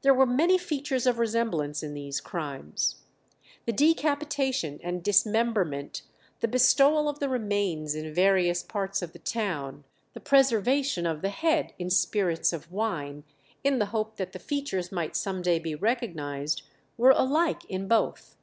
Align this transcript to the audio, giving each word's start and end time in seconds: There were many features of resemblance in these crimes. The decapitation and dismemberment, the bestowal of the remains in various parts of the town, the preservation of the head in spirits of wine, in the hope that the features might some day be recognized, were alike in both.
There 0.00 0.12
were 0.12 0.26
many 0.26 0.58
features 0.58 1.06
of 1.06 1.20
resemblance 1.20 1.84
in 1.84 1.94
these 1.94 2.20
crimes. 2.20 2.96
The 3.64 3.70
decapitation 3.72 4.80
and 4.82 5.04
dismemberment, 5.04 6.02
the 6.40 6.48
bestowal 6.48 7.08
of 7.08 7.20
the 7.20 7.28
remains 7.28 7.94
in 7.94 8.12
various 8.12 8.64
parts 8.64 9.02
of 9.02 9.12
the 9.12 9.20
town, 9.20 9.84
the 10.14 10.20
preservation 10.20 11.06
of 11.06 11.22
the 11.22 11.30
head 11.30 11.74
in 11.78 11.90
spirits 11.90 12.52
of 12.52 12.72
wine, 12.72 13.22
in 13.62 13.78
the 13.78 13.86
hope 13.94 14.16
that 14.16 14.32
the 14.32 14.40
features 14.40 14.90
might 14.90 15.14
some 15.14 15.42
day 15.42 15.60
be 15.60 15.76
recognized, 15.76 16.62
were 16.96 17.12
alike 17.16 17.64
in 17.66 17.86
both. 17.86 18.34